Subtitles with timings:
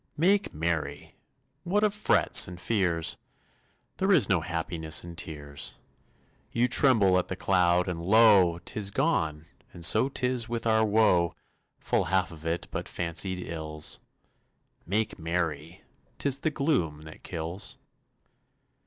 [0.17, 1.13] Make merry!
[1.63, 3.19] What of frets and fears?
[3.97, 5.75] There is no happiness in tears.
[6.51, 8.57] You tremble at the cloud and lo!
[8.65, 11.35] 'Tis gone and so 'tis with our woe,
[11.77, 14.01] Full half of it but fancied ills.
[14.87, 15.83] Make merry!
[16.17, 17.77] 'Tis the gloom that kills.